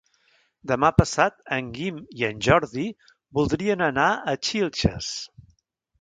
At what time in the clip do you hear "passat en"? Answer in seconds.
1.01-1.67